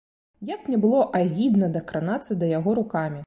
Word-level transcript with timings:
Як 0.49 0.61
мне 0.69 0.79
было 0.85 1.01
агідна 1.19 1.71
дакранацца 1.77 2.41
да 2.45 2.53
яго 2.57 2.69
рукамі. 2.83 3.19